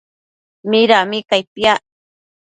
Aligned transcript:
Midami 0.69 1.19
cai 1.29 1.43
piac? 1.55 1.81